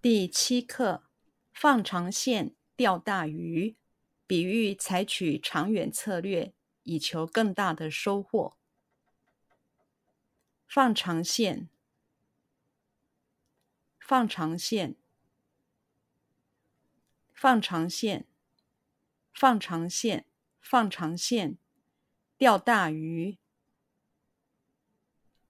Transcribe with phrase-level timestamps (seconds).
[0.00, 1.02] 第七课：
[1.52, 3.74] 放长线钓大鱼，
[4.28, 6.54] 比喻采取长远策略，
[6.84, 8.56] 以求更大的收获。
[10.68, 11.68] 放长线，
[13.98, 14.94] 放长线，
[17.34, 18.24] 放长线，
[19.34, 20.24] 放长线，
[20.60, 21.58] 放长线，
[22.36, 23.36] 钓大鱼，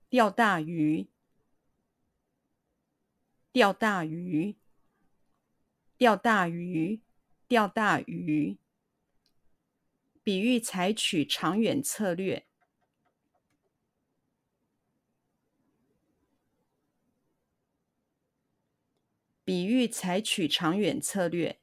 [0.08, 1.10] 钓大鱼。
[3.50, 4.56] 钓大鱼，
[5.96, 7.02] 钓大鱼，
[7.48, 8.58] 钓大鱼，
[10.22, 12.46] 比喻采取长远策略，
[19.44, 21.58] 比喻采取长远策略，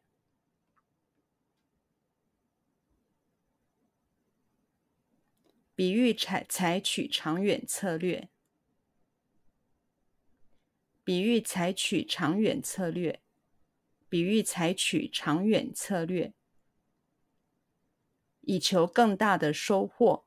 [5.76, 8.34] 比喻采采取长远策略。
[11.05, 13.21] 比喻采取长远策略，
[14.09, 16.34] 比喻采取长远策略，
[18.41, 20.25] 以求更大的收获，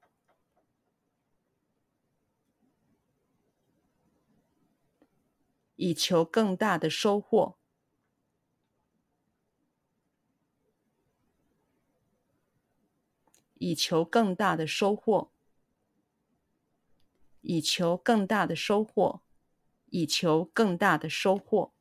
[5.75, 7.59] 以求更大的收获，
[13.55, 15.33] 以求更大的收获，
[17.41, 19.25] 以求更大的收获。
[19.91, 21.73] 以求更大的收获。